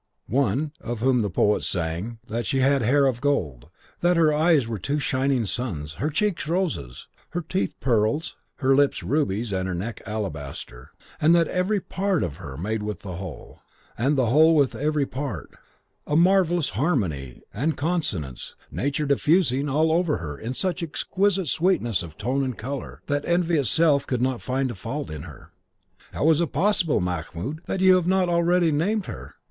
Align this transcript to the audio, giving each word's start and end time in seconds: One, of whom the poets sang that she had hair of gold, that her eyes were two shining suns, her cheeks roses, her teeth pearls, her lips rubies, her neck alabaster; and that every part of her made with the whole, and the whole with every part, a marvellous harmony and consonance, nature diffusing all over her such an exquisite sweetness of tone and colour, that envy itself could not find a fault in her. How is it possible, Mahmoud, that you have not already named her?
One, 0.25 0.71
of 0.81 0.99
whom 1.01 1.21
the 1.21 1.29
poets 1.29 1.67
sang 1.67 2.17
that 2.27 2.47
she 2.47 2.57
had 2.61 2.81
hair 2.81 3.05
of 3.05 3.21
gold, 3.21 3.69
that 3.99 4.17
her 4.17 4.33
eyes 4.33 4.67
were 4.67 4.79
two 4.79 4.97
shining 4.97 5.45
suns, 5.45 5.93
her 6.01 6.09
cheeks 6.09 6.47
roses, 6.47 7.07
her 7.29 7.41
teeth 7.41 7.75
pearls, 7.79 8.35
her 8.55 8.73
lips 8.75 9.03
rubies, 9.03 9.51
her 9.51 9.75
neck 9.75 10.01
alabaster; 10.07 10.89
and 11.21 11.35
that 11.35 11.47
every 11.49 11.79
part 11.79 12.23
of 12.23 12.37
her 12.37 12.57
made 12.57 12.81
with 12.81 13.01
the 13.03 13.17
whole, 13.17 13.59
and 13.95 14.17
the 14.17 14.25
whole 14.25 14.55
with 14.55 14.73
every 14.73 15.05
part, 15.05 15.51
a 16.07 16.15
marvellous 16.15 16.69
harmony 16.69 17.43
and 17.53 17.77
consonance, 17.77 18.55
nature 18.71 19.05
diffusing 19.05 19.69
all 19.69 19.91
over 19.91 20.17
her 20.17 20.41
such 20.55 20.81
an 20.81 20.87
exquisite 20.89 21.47
sweetness 21.47 22.01
of 22.01 22.17
tone 22.17 22.43
and 22.43 22.57
colour, 22.57 23.03
that 23.05 23.23
envy 23.25 23.55
itself 23.59 24.07
could 24.07 24.19
not 24.19 24.41
find 24.41 24.71
a 24.71 24.73
fault 24.73 25.11
in 25.11 25.21
her. 25.21 25.51
How 26.11 26.27
is 26.31 26.41
it 26.41 26.51
possible, 26.51 27.01
Mahmoud, 27.01 27.61
that 27.67 27.81
you 27.81 27.93
have 27.97 28.07
not 28.07 28.29
already 28.29 28.71
named 28.71 29.05
her? 29.05 29.35